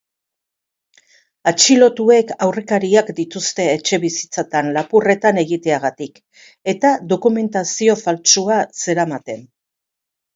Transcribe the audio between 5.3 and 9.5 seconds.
egiteagatik, eta dokumentazio faltsua zeramaten.